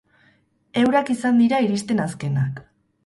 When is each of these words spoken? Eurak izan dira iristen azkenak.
Eurak 0.83 1.11
izan 1.15 1.37
dira 1.43 1.59
iristen 1.67 2.03
azkenak. 2.07 2.63